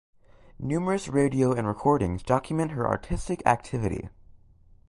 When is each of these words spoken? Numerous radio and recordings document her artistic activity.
Numerous 0.57 1.07
radio 1.09 1.51
and 1.53 1.67
recordings 1.67 2.23
document 2.23 2.71
her 2.71 2.87
artistic 2.87 3.45
activity. 3.45 4.09